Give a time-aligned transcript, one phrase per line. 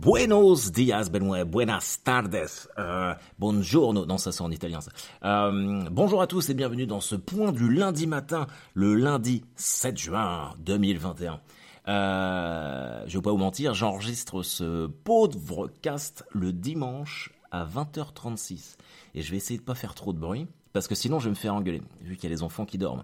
[0.00, 1.10] Buenos dias.
[1.10, 2.46] Buenas tardes.
[2.78, 3.14] Euh.
[3.40, 4.78] Non, ça c'est en italien.
[5.24, 9.98] Euh, bonjour à tous et bienvenue dans ce point du lundi matin, le lundi 7
[9.98, 11.40] juin 2021.
[11.88, 18.76] Euh, je vais pas vous mentir, j'enregistre ce pauvre cast le dimanche à 20h36.
[19.16, 21.30] Et je vais essayer de pas faire trop de bruit, parce que sinon je vais
[21.30, 23.02] me faire engueuler, vu qu'il y a les enfants qui dorment.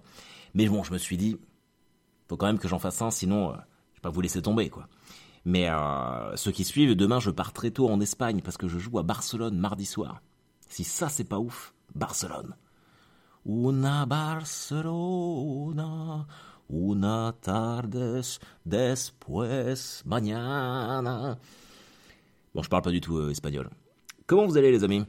[0.55, 1.39] Mais bon, je me suis dit,
[2.29, 3.55] faut quand même que j'en fasse un, sinon euh,
[3.95, 4.87] je vais pas vous laisser tomber, quoi.
[5.45, 8.79] Mais euh, ceux qui suivent, demain je pars très tôt en Espagne parce que je
[8.79, 10.23] joue à Barcelone mardi soir.
[10.69, 12.57] Si ça c'est pas ouf, Barcelone.
[13.47, 15.07] Una Barcelona,
[16.71, 18.23] una tardes
[18.65, 21.37] después mañana.
[22.55, 23.69] Bon, je parle pas du tout euh, espagnol.
[24.27, 25.05] Comment vous allez les amis?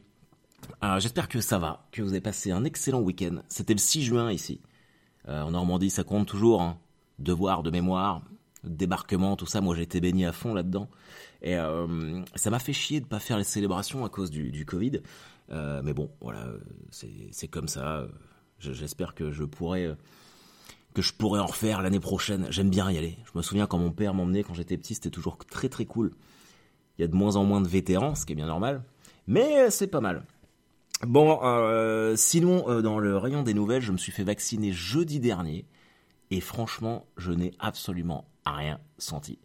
[0.84, 3.38] Euh, J'espère que ça va, que vous avez passé un excellent week-end.
[3.48, 4.60] C'était le 6 juin ici.
[5.28, 6.62] En Normandie, ça compte toujours.
[6.62, 6.78] Hein.
[7.18, 8.22] Devoir de mémoire,
[8.66, 9.62] débarquement, tout ça.
[9.62, 10.90] Moi, été baigné à fond là-dedans.
[11.42, 15.02] Et euh, ça m'a fait chier de pas faire les célébrations à cause du, Covid.
[15.52, 16.46] Euh, mais bon, voilà,
[16.92, 18.08] c'est comme ça.
[18.60, 19.96] J'espère que je pourrai
[20.94, 22.48] que je pourrais en refaire l'année prochaine.
[22.50, 23.18] J'aime bien y aller.
[23.26, 26.12] Je me souviens quand mon père m'emmenait quand j'étais petit, c'était toujours très très cool.
[26.98, 28.82] Il y a de moins en moins de vétérans, ce qui est bien normal,
[29.28, 30.24] mais c'est pas mal.
[31.06, 35.66] Bon, euh, sinon, dans le rayon des nouvelles, je me suis fait vacciner jeudi dernier,
[36.32, 39.40] et franchement, je n'ai absolument rien senti.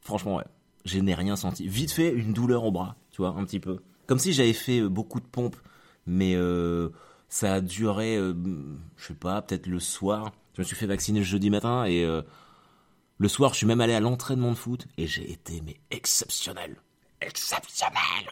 [0.00, 0.44] Franchement, ouais,
[0.84, 1.68] je n'ai rien senti.
[1.68, 3.80] Vite fait, une douleur au bras, tu vois, un petit peu.
[4.06, 5.56] Comme si j'avais fait euh, beaucoup de pompes,
[6.06, 6.88] mais euh,
[7.28, 8.34] ça a duré, euh,
[8.96, 10.32] je sais pas, peut-être le soir.
[10.54, 12.22] Je me suis fait vacciner le jeudi matin, et euh,
[13.18, 16.76] le soir, je suis même allé à l'entraînement de foot, et j'ai été, mais exceptionnel.
[17.20, 18.30] Exceptionnel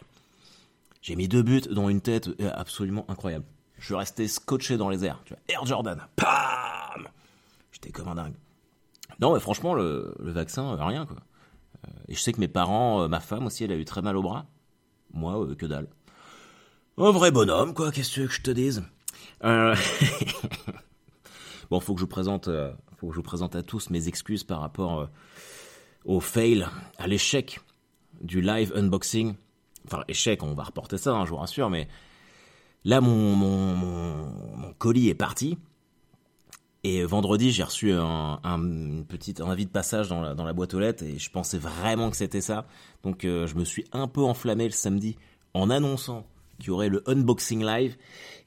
[1.07, 3.45] j'ai mis deux buts dans une tête absolument incroyable.
[3.79, 5.21] Je suis resté scotché dans les airs.
[5.23, 6.05] Tu vois, Air Jordan.
[6.17, 7.07] Pam
[7.71, 8.33] J'étais comme un dingue.
[9.19, 11.17] Non, mais franchement, le, vaccin, euh, rien, quoi.
[11.87, 14.01] Euh, et je sais que mes parents, euh, ma femme aussi, elle a eu très
[14.01, 14.45] mal au bras.
[15.13, 15.87] Moi, que dalle.
[16.97, 18.83] Un vrai bonhomme, quoi, qu'est-ce que tu veux que je te dise?
[21.69, 22.49] Bon, faut que je présente,
[22.95, 25.09] faut que je présente à tous mes excuses par rapport
[26.05, 26.65] au fail,
[26.97, 27.59] à l'échec
[28.21, 29.35] du live unboxing
[29.87, 31.87] enfin échec, on va reporter ça, hein, je vous rassure, mais
[32.83, 35.57] là mon, mon, mon colis est parti.
[36.89, 40.73] Et vendredi, j'ai reçu un, un, une petite, un avis de passage dans la, boîte
[40.73, 42.65] aux lettres et je pensais vraiment que c'était ça.
[43.03, 45.17] Donc euh, je me suis un peu enflammé le samedi
[45.53, 46.25] en annonçant
[46.59, 47.97] qu'il y aurait le unboxing live.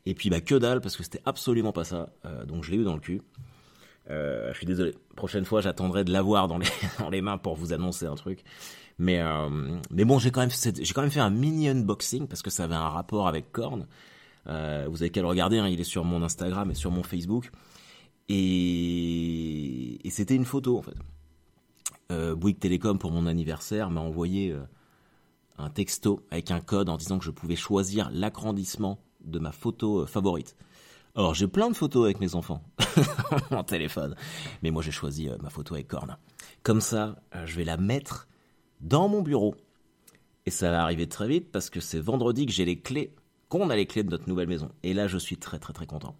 [0.06, 2.09] Et puis bah que dalle parce que c'était absolument pas ça.
[2.25, 3.21] Euh, donc je l'ai eu dans le cul.
[4.09, 4.95] Euh, je suis désolé.
[5.17, 6.59] Prochaine fois, j'attendrai de l'avoir dans
[7.11, 8.43] les, mains pour vous annoncer un truc.
[8.99, 9.21] Mais,
[9.91, 13.28] mais bon, j'ai quand, même fait, un mini unboxing parce que ça avait un rapport
[13.28, 13.87] avec Korn.
[14.47, 17.51] Vous avez qu'à le regarder, hein, il est sur mon Instagram et sur mon Facebook.
[18.32, 20.94] Et, c'était une photo en fait.
[22.12, 24.60] Euh, Bouygues Télécom pour mon anniversaire m'a envoyé euh,
[25.58, 30.00] un texto avec un code en disant que je pouvais choisir l'agrandissement de ma photo
[30.00, 30.56] euh, favorite.
[31.16, 32.62] Alors j'ai plein de photos avec mes enfants
[33.50, 34.14] en téléphone,
[34.62, 36.16] mais moi j'ai choisi euh, ma photo avec Korn.
[36.62, 37.16] Comme ça,
[37.47, 38.28] je vais la mettre
[38.80, 39.54] dans mon bureau.
[40.47, 43.14] Et ça va arriver très vite parce que c'est vendredi que j'ai les clés,
[43.48, 44.70] qu'on a les clés de notre nouvelle maison.
[44.82, 46.16] Et là, je suis très très très content.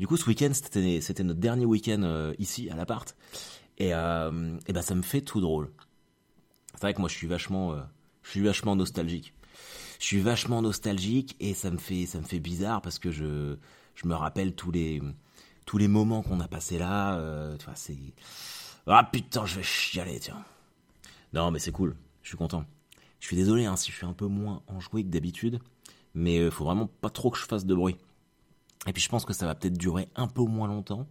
[0.00, 3.14] Du coup, ce week-end, c'était, notre dernier week-end euh, ici à l'appart.
[3.76, 4.30] Et, euh,
[4.66, 5.70] ben, ça me fait tout drôle.
[6.72, 7.82] C'est vrai que moi, je suis vachement, euh,
[8.22, 9.34] je suis vachement nostalgique.
[9.98, 13.58] Je suis vachement nostalgique et ça me fait, ça me fait bizarre parce que je,
[13.94, 15.02] je me rappelle tous les,
[15.66, 17.18] tous les moments qu'on a passés là.
[17.18, 17.98] Euh, tu c'est,
[18.86, 20.42] ah putain, je vais chialer, tiens.
[21.34, 21.94] Non, mais c'est cool.
[22.22, 22.64] Je suis content.
[23.18, 25.58] Je suis désolé hein, si je suis un peu moins enjoué que d'habitude,
[26.14, 27.98] mais il faut vraiment pas trop que je fasse de bruit.
[28.86, 31.06] Et puis je pense que ça va peut-être durer un peu moins longtemps.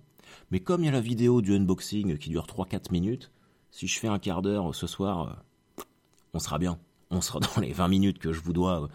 [0.52, 3.32] Mais comme il y a la vidéo du unboxing qui dure 3-4 minutes,
[3.72, 5.44] si je fais un quart d'heure ce soir,
[6.34, 6.80] on sera bien.
[7.12, 8.90] On sera dans les 20 minutes que je vous dois,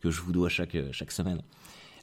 [0.00, 1.42] que je vous dois chaque, chaque semaine.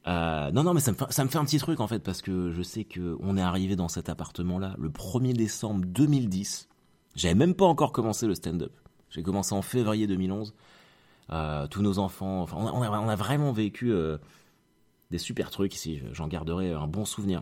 [0.07, 1.99] Euh, non, non, mais ça me, fait, ça me fait un petit truc en fait,
[1.99, 6.69] parce que je sais qu'on est arrivé dans cet appartement-là le 1er décembre 2010.
[7.15, 8.71] J'avais même pas encore commencé le stand-up.
[9.09, 10.53] J'ai commencé en février 2011.
[11.31, 14.17] Euh, tous nos enfants, enfin, on a, vraiment vécu euh,
[15.15, 16.01] des super trucs ici.
[16.11, 17.41] J'en garderai un bon souvenir.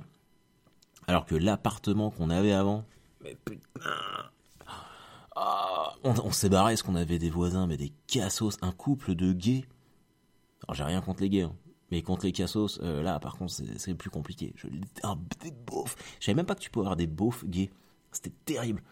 [1.07, 2.85] Alors que l'appartement qu'on avait avant,
[3.23, 3.61] mais putain,
[5.35, 9.15] ah, on, on s'est barré parce qu'on avait des voisins, mais des cassos, un couple
[9.15, 9.65] de gays.
[10.63, 11.55] Alors j'ai rien contre les gays, hein,
[11.91, 14.53] mais contre les cassos, euh, là par contre c'est plus compliqué.
[14.55, 14.67] Je,
[15.03, 15.95] un, des beaufs.
[16.19, 17.71] Je savais même pas que tu pouvais avoir des beaufs gays.
[18.11, 18.83] C'était terrible.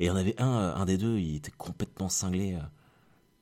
[0.00, 2.58] Et il y en avait un, un des deux, il était complètement cinglé.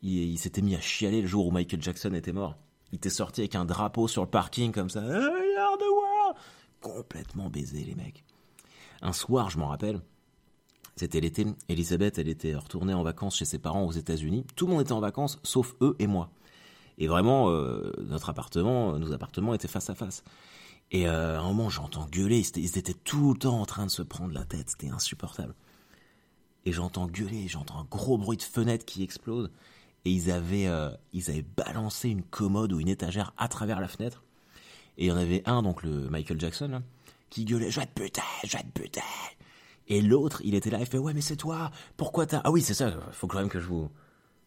[0.03, 2.57] Il, il s'était mis à chialer le jour où Michael Jackson était mort.
[2.93, 5.01] Il était sorti avec un drapeau sur le parking comme ça.
[5.01, 6.37] The world
[6.83, 8.25] complètement baisé les mecs.
[9.01, 10.01] Un soir, je m'en rappelle,
[10.97, 11.47] C'était l'été.
[11.71, 14.45] Elisabeth, elle était retournée en vacances chez ses parents aux États-Unis.
[14.57, 16.31] Tout le monde était en vacances, sauf eux et moi.
[16.99, 20.23] Et vraiment, euh, notre appartement, nos appartements étaient face à face.
[20.91, 22.41] Et euh, à un moment, j'entends gueuler.
[22.41, 24.69] Ils étaient, étaient tout le temps en train de se prendre la tête.
[24.69, 25.55] C'était insupportable.
[26.67, 27.49] Et j'entends gueuler.
[27.49, 29.51] J'entends un gros bruit de fenêtre qui explose.
[30.05, 33.89] Et ils avaient, euh, ils avaient balancé une commode ou une étagère à travers la
[33.89, 34.25] fenêtre.
[34.99, 36.83] Et il y en avait un, donc le Michael Jackson,
[37.31, 39.01] qui gueulait Je vais te buter, je vais te buter.
[39.89, 42.41] Et l'autre, il était là, il fait Ouais, mais c'est toi, pourquoi t'as.
[42.45, 43.91] Ah oui, c'est ça, faut quand même que je vous.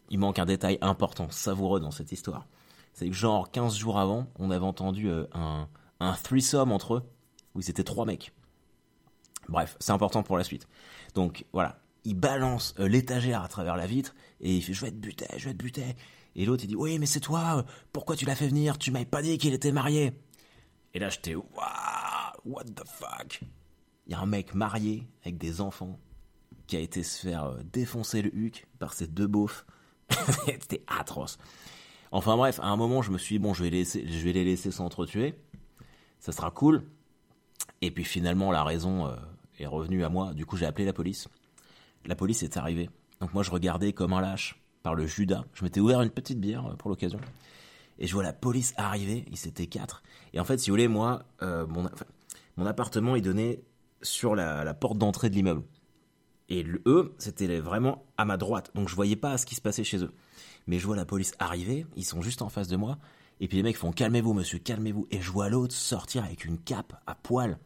[0.10, 2.48] Il manque un détail important, savoureux dans cette histoire.
[2.94, 5.68] C'est que, genre, 15 jours avant, on avait entendu euh, un,
[6.00, 7.04] un threesome entre eux,
[7.54, 8.34] où ils étaient trois mecs.
[9.50, 10.68] Bref, c'est important pour la suite.
[11.14, 11.80] Donc, voilà.
[12.06, 15.26] Il balance euh, l'étagère à travers la vitre, et il fait Je vais te buter,
[15.38, 15.96] je vais te buter.
[16.36, 18.78] Et l'autre, il dit Oui, mais c'est toi, euh, pourquoi tu l'as fait venir?
[18.78, 20.14] Tu m'avais pas dit qu'il était marié.
[20.94, 21.46] Et là, j'étais Waouh,
[22.46, 23.42] what the fuck?
[24.06, 26.00] Il y a un mec marié avec des enfants
[26.68, 29.66] qui a été se faire euh, défoncer le huc par ses deux beaufs.
[30.46, 31.40] C'était atroce.
[32.12, 34.32] Enfin bref, à un moment, je me suis dit, bon, je vais, laisser, je vais
[34.32, 35.34] les laisser s'entretuer.
[36.20, 36.84] Ça sera cool.
[37.82, 39.12] Et puis finalement, la raison
[39.60, 40.34] est revenue à moi.
[40.34, 41.28] Du coup, j'ai appelé la police.
[42.06, 42.90] La police est arrivée.
[43.20, 45.46] Donc moi, je regardais comme un lâche par le Judas.
[45.54, 47.20] Je m'étais ouvert une petite bière euh, pour l'occasion.
[47.98, 49.26] Et je vois la police arriver.
[49.32, 50.04] Ils étaient quatre.
[50.34, 53.64] Et en fait, si vous voulez, moi, euh, mon, appartement, il donnait
[54.02, 55.64] sur la, porte d'entrée de l'immeuble.
[56.50, 58.70] Et eux, c'était vraiment à ma droite.
[58.76, 60.12] Donc je voyais pas ce qui se passait chez eux.
[60.68, 63.00] Mais je vois la police arriver, ils sont juste en face de moi.
[63.40, 65.08] Et puis les mecs font calmez-vous, monsieur, calmez-vous.
[65.10, 67.58] Et je vois l'autre sortir avec une cape à poil.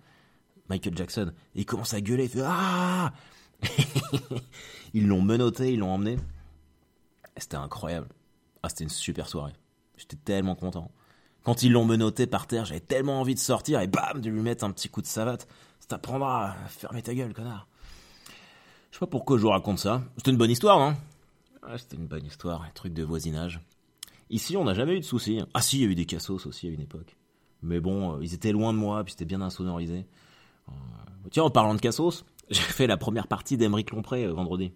[0.69, 1.33] Michael Jackson.
[1.55, 3.11] Et il commence à gueuler, il fait Ah
[4.93, 6.17] Ils l'ont menotté, ils l'ont emmené.
[7.37, 8.07] C'était incroyable.
[8.63, 9.53] Ah, c'était une super soirée.
[9.97, 10.91] J'étais tellement content.
[11.43, 14.41] Quand ils l'ont menotté par terre, j'avais tellement envie de sortir et bam, de lui
[14.41, 15.47] mettre un petit coup de savate.
[15.79, 17.67] Ça t'apprendra à fermer ta gueule, connard.
[18.91, 20.01] Je sais pas pourquoi je vous raconte ça.
[20.17, 20.95] C'était une bonne histoire, non?
[21.61, 23.61] Ah, C'était une bonne histoire, un truc de voisinage.
[24.29, 25.41] Ici, on n'a jamais eu de soucis.
[25.53, 27.15] Ah si, il y a eu des cassos aussi à une époque.
[27.61, 30.05] Mais bon, euh, ils étaient loin de moi, puis c'était bien insonorisé.
[30.67, 30.71] Euh,
[31.31, 34.71] tiens, en parlant de cassos, j'ai fait la première partie d'Emeric Lompré euh, vendredi.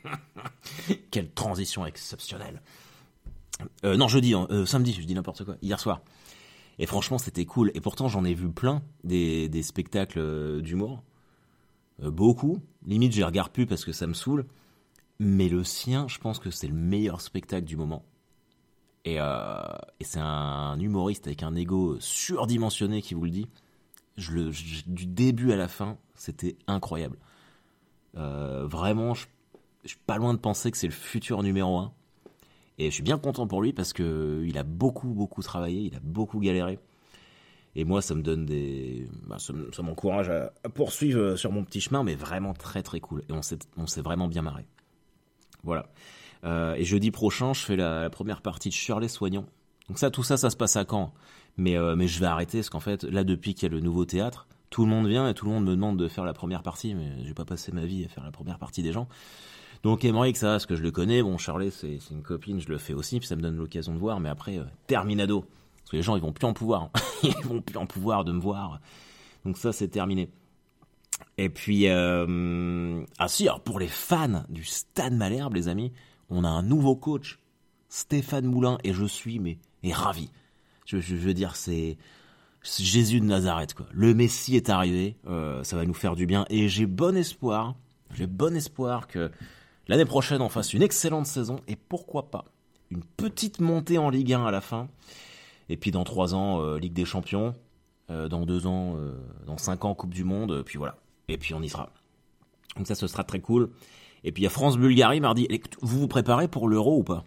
[1.10, 2.60] Quelle transition exceptionnelle.
[3.84, 6.02] Euh, non, jeudi, hein, euh, samedi, je dis n'importe quoi, hier soir.
[6.78, 7.70] Et franchement, c'était cool.
[7.74, 11.02] Et pourtant, j'en ai vu plein des, des spectacles d'humour.
[12.02, 12.58] Beaucoup.
[12.86, 14.46] Limite, je les regarde plus parce que ça me saoule.
[15.18, 18.02] Mais le sien, je pense que c'est le meilleur spectacle du moment.
[19.04, 23.46] Et, et c'est un humoriste avec un ego surdimensionné qui vous le dit.
[24.86, 27.16] Du début à la fin, c'était incroyable.
[28.16, 29.26] Euh, vraiment, je,
[29.84, 31.92] je suis pas loin de penser que c'est le futur numéro un.
[32.78, 35.94] Et je suis bien content pour lui parce que il a beaucoup, beaucoup travaillé, il
[35.94, 36.78] a beaucoup galéré.
[37.76, 39.06] Et moi, ça me donne des.
[39.26, 43.22] bah, ça m'encourage à, poursuivre euh, sur mon petit chemin, mais vraiment très, très cool.
[43.28, 43.42] Et on
[43.86, 44.64] s'est vraiment bien marré.
[45.62, 45.86] Voilà.
[46.44, 49.46] Euh, et jeudi prochain, je fais la, la première partie de Shirley Soignant.
[49.90, 51.12] Donc, ça, tout ça, ça se passe à Caen.
[51.56, 53.80] Mais, euh, mais je vais arrêter parce qu'en fait, là, depuis qu'il y a le
[53.80, 56.32] nouveau théâtre, tout le monde vient et tout le monde me demande de faire la
[56.32, 58.92] première partie, mais je vais pas passer ma vie à faire la première partie des
[58.92, 59.08] gens.
[59.82, 61.24] Donc Emmerich, ça, parce que je le connais.
[61.24, 63.98] Bon, Charlet, c'est une copine, je le fais aussi, puis ça me donne l'occasion de
[63.98, 64.20] voir.
[64.20, 65.40] Mais après, euh, terminado.
[65.40, 66.90] Parce que les gens, ils vont plus en pouvoir.
[67.24, 68.78] ils vont plus en pouvoir de me voir.
[69.44, 70.30] Donc ça, c'est terminé.
[71.36, 75.92] Et puis, euh, ah si, alors pour les fans du Stade Malherbe, les amis,
[76.28, 77.40] on a un nouveau coach,
[77.88, 80.30] Stéphane Moulin, et je suis mais, mais ravi.
[80.86, 81.96] Je, veux dire, c'est
[82.62, 83.86] Jésus de Nazareth, quoi.
[83.92, 87.74] Le Messie est arrivé, euh, ça va nous faire du bien, et j'ai bon espoir,
[88.12, 89.30] j'ai bon espoir que
[89.86, 92.44] l'année prochaine on fasse une excellente saison, et pourquoi pas
[92.90, 94.88] une petite montée en Ligue 1 à la fin,
[95.68, 97.54] et puis dans trois ans euh, Ligue des Champions,
[98.10, 98.96] euh, dans deux ans,
[99.46, 100.96] dans cinq ans Coupe du Monde, puis voilà,
[101.28, 101.90] et puis on y sera.
[102.76, 103.70] Donc ça, ce sera très cool.
[104.24, 105.46] Et puis il y a France-Bulgarie mardi.
[105.50, 107.24] Et Vous vous préparez pour l'euro ou pas?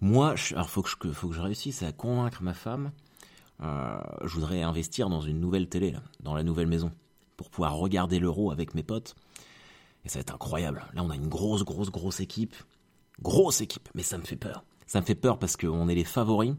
[0.00, 2.92] Moi, je, alors faut que, je, faut que je réussisse à convaincre ma femme.
[3.60, 6.92] Euh, je voudrais investir dans une nouvelle télé, dans la nouvelle maison,
[7.36, 9.16] pour pouvoir regarder l'euro avec mes potes.
[10.04, 10.84] Et ça va être incroyable.
[10.94, 12.54] Là, on a une grosse, grosse, grosse équipe.
[13.20, 14.62] Grosse équipe, mais ça me fait peur.
[14.86, 16.54] Ça me fait peur parce qu'on est les favoris.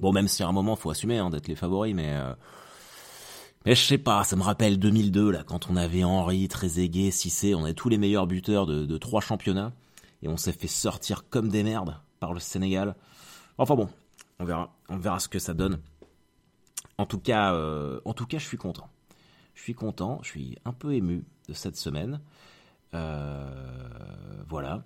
[0.00, 2.14] Bon, même si à un moment, faut assumer hein, d'être les favoris, mais...
[2.14, 2.32] euh,
[3.66, 7.54] mais je sais pas, ça me rappelle 2002, là, quand on avait Henry, Trezeguet, Cissé,
[7.54, 9.74] on avait tous les meilleurs buteurs de trois championnats,
[10.22, 12.94] et on s'est fait sortir comme des merdes par le Sénégal.
[13.58, 13.88] Enfin bon,
[14.38, 15.80] on verra, on verra ce que ça donne.
[16.98, 18.88] En tout cas, euh, en tout cas, je suis content.
[19.54, 22.20] Je suis content, je suis un peu ému de cette semaine.
[22.94, 23.50] Euh,
[24.48, 24.84] voilà.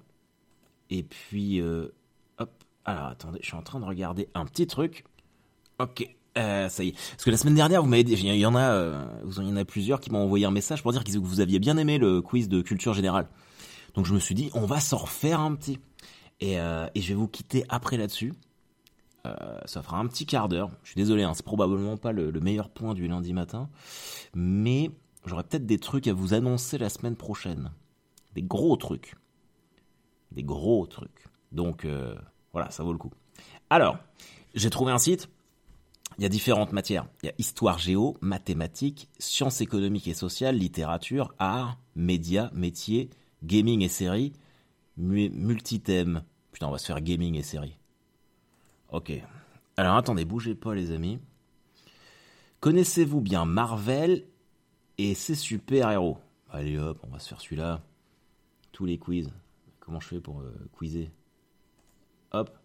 [0.91, 1.93] Et puis, euh,
[2.39, 2.51] hop,
[2.85, 5.05] alors attendez, je suis en train de regarder un petit truc.
[5.81, 6.93] Ok, ça y est.
[6.93, 9.65] Parce que la semaine dernière, vous m'avez il y en a, vous y en a
[9.65, 12.49] plusieurs qui m'ont envoyé un message pour dire que vous aviez bien aimé le quiz
[12.49, 13.29] de culture générale.
[13.95, 15.81] Donc je me suis dit, on va s'en refaire un petit.
[16.41, 18.35] Et, euh, et je vais vous quitter après là-dessus.
[19.27, 20.71] Euh, ça fera un petit quart d'heure.
[20.83, 23.71] Je suis désolé, hein, c'est probablement pas le, le, meilleur point du lundi matin,
[24.35, 24.91] mais
[25.25, 27.71] j'aurai peut-être des trucs à vous annoncer la semaine prochaine.
[28.35, 29.15] Des gros trucs.
[30.33, 31.25] Des gros trucs.
[31.53, 32.15] Donc euh,
[32.53, 33.13] voilà, ça vaut le coup.
[33.71, 33.97] Alors,
[34.55, 35.29] j'ai trouvé un site.
[36.19, 37.07] Il y a différentes matières.
[37.23, 43.11] Il y a histoire géo, mathématiques, sciences économiques et sociales, littérature, art, médias, métiers,
[43.43, 44.33] gaming et séries,
[44.97, 46.23] multithème.
[46.53, 47.79] Putain, on va se faire gaming et séries.
[48.91, 49.13] Ok.
[49.77, 51.19] Alors attendez, bougez pas les amis.
[52.61, 54.25] Connaissez-vous bien Marvel
[54.99, 56.19] et ses super-héros?
[56.51, 57.83] Allez hop, on va se faire celui-là.
[58.73, 59.31] Tous les quiz.
[59.81, 61.11] Comment je fais pour euh, quizer?
[62.33, 62.57] Hop.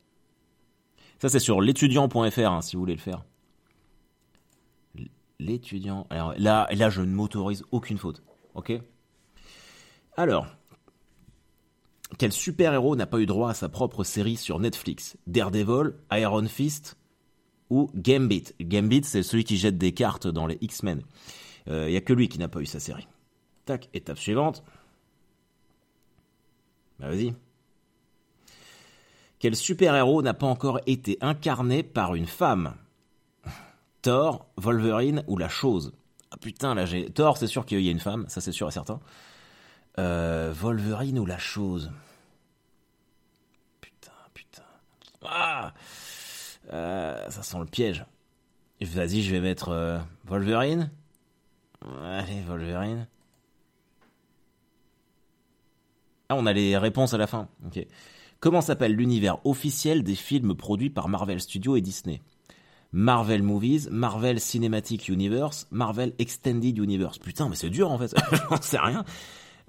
[1.19, 3.25] Ça c'est sur l'étudiant.fr hein, si vous voulez le faire.
[5.39, 6.05] L'étudiant.
[6.09, 8.21] Alors là, là je ne m'autorise aucune faute.
[8.53, 8.73] Ok?
[10.15, 10.47] Alors,
[12.17, 15.17] quel super-héros n'a pas eu droit à sa propre série sur Netflix?
[15.27, 16.97] Daredevil, Iron Fist
[17.69, 18.53] ou Gambit?
[18.59, 21.01] Gambit, c'est celui qui jette des cartes dans les X-Men.
[21.67, 23.07] Il euh, n'y a que lui qui n'a pas eu sa série.
[23.65, 24.63] Tac, étape suivante.
[26.99, 27.33] Bah vas-y.
[29.37, 32.73] Quel super-héros n'a pas encore été incarné par une femme?
[34.01, 35.93] Thor, Wolverine ou la chose?
[36.31, 37.09] Ah putain, là j'ai...
[37.09, 38.99] Thor, c'est sûr qu'il y a une femme, ça c'est sûr et certain.
[39.99, 41.91] Euh, Wolverine ou la chose
[43.81, 44.63] Putain, putain.
[45.25, 45.73] Ah
[46.71, 48.05] euh, Ça sent le piège.
[48.79, 50.89] Vas-y, je vais mettre euh, Wolverine.
[52.01, 53.07] Allez, Wolverine.
[56.29, 57.49] Ah, on a les réponses à la fin.
[57.65, 57.85] Ok.
[58.39, 62.21] Comment s'appelle l'univers officiel des films produits par Marvel Studios et Disney?
[62.93, 67.17] Marvel Movies, Marvel Cinematic Universe, Marvel Extended Universe.
[67.19, 68.15] Putain, mais c'est dur en fait.
[68.49, 69.03] J'en sais rien.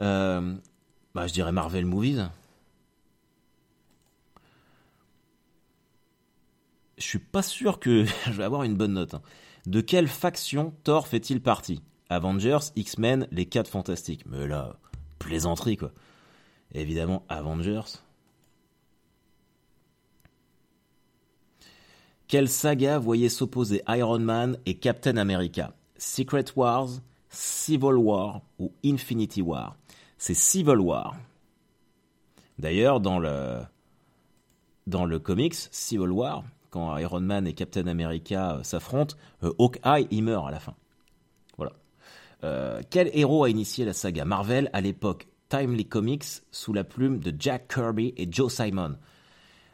[0.01, 0.57] Euh,
[1.15, 2.29] bah, je dirais Marvel Movies.
[6.99, 9.15] Je suis pas sûr que je vais avoir une bonne note.
[9.15, 9.23] Hein.
[9.67, 11.83] De quelle faction Thor fait-il partie?
[12.09, 14.25] Avengers, X-Men, les 4 fantastiques.
[14.27, 14.77] Mais là,
[15.19, 15.93] plaisanterie quoi.
[16.73, 17.99] Évidemment, Avengers.
[22.29, 25.73] Quelle saga voyait s'opposer Iron Man et Captain America?
[25.97, 26.89] Secret Wars,
[27.31, 29.77] Civil War ou Infinity War
[30.21, 31.17] c'est Civil War.
[32.59, 33.61] D'ailleurs, dans le,
[34.87, 40.07] dans le comics Civil War, quand Iron Man et Captain America euh, s'affrontent, euh, Hawkeye
[40.11, 40.75] y meurt à la fin.
[41.57, 41.73] Voilà.
[42.45, 47.19] Euh, quel héros a initié la saga Marvel à l'époque Timely Comics sous la plume
[47.19, 48.99] de Jack Kirby et Joe Simon?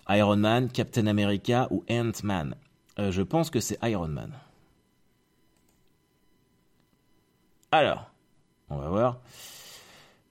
[0.08, 2.54] Iron Man, Captain America ou Ant-Man?
[2.98, 4.30] Je pense que c'est Iron Man.
[7.76, 8.10] Alors,
[8.70, 9.20] on va voir.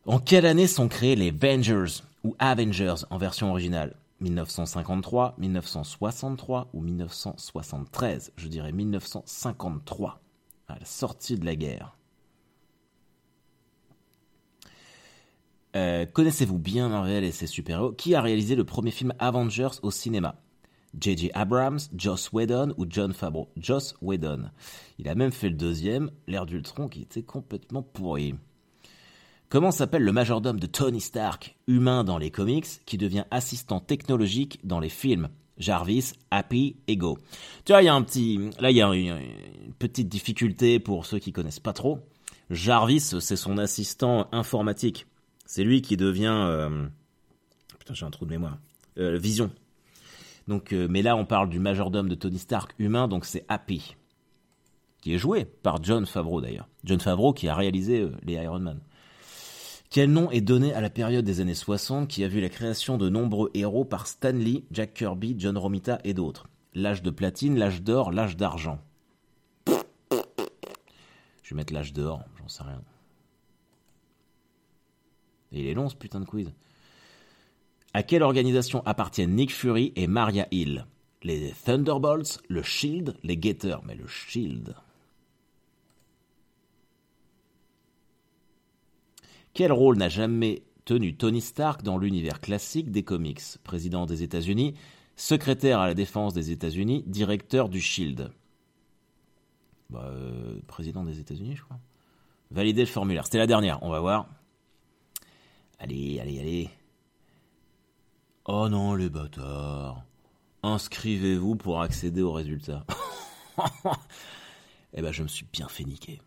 [0.08, 3.96] En quelle année sont créés les Vengers ou Avengers en version originale?
[4.20, 10.20] 1953, 1963 ou 1973 Je dirais 1953,
[10.68, 11.96] à la sortie de la guerre.
[15.76, 17.92] Euh, connaissez-vous bien Marvel et ses super-héros?
[17.92, 20.36] Qui a réalisé le premier film Avengers au cinéma?
[21.00, 21.32] J.J.
[21.34, 24.50] Abrams, Joss Whedon ou John Favreau Joss Whedon.
[24.98, 28.36] Il a même fait le deuxième, l'ère d'Ultron, qui était complètement pourri.
[29.50, 34.60] Comment s'appelle le majordome de Tony Stark, humain dans les comics, qui devient assistant technologique
[34.64, 35.30] dans les films?
[35.58, 37.18] Jarvis, Happy, Ego.
[37.64, 41.06] Tu vois, il y a un petit, là il y a une, petite difficulté pour
[41.06, 42.00] ceux qui connaissent pas trop.
[42.50, 45.08] Jarvis, c'est son assistant informatique.
[45.46, 46.88] C'est lui qui devient, euh,
[47.80, 48.58] putain j'ai un trou de mémoire,
[48.98, 49.52] euh, Vision.
[50.48, 53.96] Donc, euh, mais là on parle du majordome de Tony Stark humain, donc c'est Happy,
[55.02, 56.68] qui est joué par John Favreau d'ailleurs.
[56.84, 58.80] John Favreau qui a réalisé les Iron Man.
[59.90, 62.98] Quel nom est donné à la période des années 60 qui a vu la création
[62.98, 66.48] de nombreux héros par Stan Lee, Jack Kirby, John Romita et d'autres?
[66.74, 68.80] L'âge de platine, l'âge d'or, l'âge d'argent.
[69.68, 72.82] Je vais mettre l'âge d'or, j'en sais rien.
[75.54, 76.52] Et il est long ce putain de quiz.
[77.96, 80.86] À quelle organisation appartiennent Nick Fury et Maria Hill?
[81.24, 83.86] Les Thunderbolts, le Shield, les Gators.
[83.86, 84.76] Mais le Shield.
[89.54, 93.40] Quel rôle n'a jamais tenu Tony Stark dans l'univers classique des comics?
[93.64, 94.74] Président des États-Unis,
[95.16, 98.30] secrétaire à la défense des États-Unis, directeur du Shield.
[99.90, 101.80] Bah, euh, président des États-Unis, je crois.
[102.52, 103.24] Valider le formulaire.
[103.24, 104.28] C'était la dernière, on va voir.
[105.80, 106.70] Allez, allez, allez.
[108.48, 110.04] Oh non, les bâtards.
[110.62, 112.86] Inscrivez-vous pour accéder aux résultats.
[114.94, 116.22] eh ben, je me suis bien fait niquer.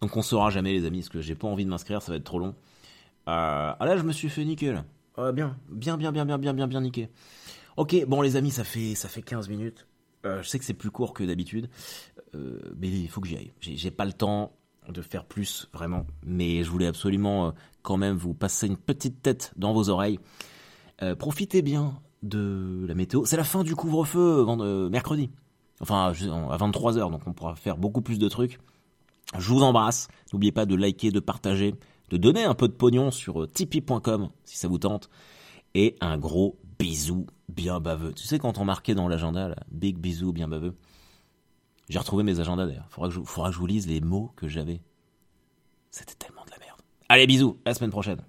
[0.00, 2.18] Donc on saura jamais, les amis, parce que j'ai pas envie de m'inscrire, ça va
[2.18, 2.54] être trop long.
[3.28, 4.84] Euh, ah là, je me suis fait niquer, là.
[5.18, 7.10] Euh, bien, bien, bien, bien, bien, bien, bien, bien niqué.
[7.76, 9.88] Ok, bon, les amis, ça fait, ça fait 15 minutes.
[10.26, 11.68] Euh, je sais que c'est plus court que d'habitude,
[12.36, 13.52] euh, mais il faut que j'y aille.
[13.60, 14.52] J'ai pas le temps
[14.88, 16.06] de faire plus, vraiment.
[16.24, 20.20] Mais je voulais absolument quand même vous passer une petite tête dans vos oreilles.
[21.02, 23.24] Euh, profitez bien de la météo.
[23.24, 24.44] C'est la fin du couvre-feu
[24.90, 25.30] mercredi.
[25.80, 28.58] Enfin, à 23h, donc on pourra faire beaucoup plus de trucs.
[29.38, 30.08] Je vous embrasse.
[30.32, 31.74] N'oubliez pas de liker, de partager,
[32.10, 35.08] de donner un peu de pognon sur tipeee.com si ça vous tente.
[35.74, 38.12] Et un gros bisou bien baveux.
[38.12, 40.74] Tu sais quand on marquait dans l'agenda, big bisou bien baveux.
[41.88, 42.86] J'ai retrouvé mes agendas d'ailleurs.
[42.90, 44.80] Faudra faudra que je vous lise les mots que j'avais.
[45.90, 46.80] C'était tellement de la merde.
[47.08, 48.22] Allez, bisous, à la semaine prochaine.